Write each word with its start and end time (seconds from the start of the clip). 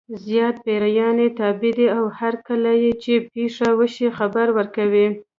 زیات 0.25 0.55
پیریان 0.65 1.17
یې 1.23 1.29
تابع 1.39 1.71
دي 1.77 1.87
او 1.97 2.03
هرکله 2.19 2.71
چې 3.03 3.13
پېښه 3.33 3.67
وشي 3.79 4.07
خبر 4.17 4.47
ورکوي. 4.57 5.07